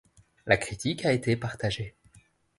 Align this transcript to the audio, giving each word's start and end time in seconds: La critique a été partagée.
La 0.47 0.57
critique 0.57 1.05
a 1.05 1.13
été 1.13 1.37
partagée. 1.37 1.93